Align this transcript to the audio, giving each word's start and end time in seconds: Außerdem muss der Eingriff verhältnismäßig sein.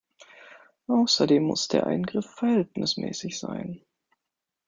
Außerdem 0.87 1.43
muss 1.43 1.67
der 1.67 1.85
Eingriff 1.85 2.25
verhältnismäßig 2.25 3.37
sein. 3.37 3.85